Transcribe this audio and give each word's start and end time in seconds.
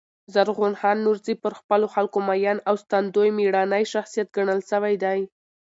زرغون 0.33 0.73
خان 0.79 0.97
نورزي 1.05 1.33
پر 1.43 1.53
خپلو 1.59 1.87
خلکو 1.93 2.17
مین 2.27 2.57
او 2.67 2.75
ساتندوی 2.81 3.29
مېړنی 3.37 3.83
شخصیت 3.93 4.27
ګڼل 4.35 4.59
سوی 4.71 4.93
دﺉ. 5.03 5.23